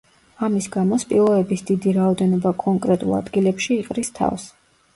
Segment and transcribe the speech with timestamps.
[0.45, 4.51] ამის გამო სპილოების დიდი რაოდენობა კონკრეტულ ადგილებში იყრის თავს.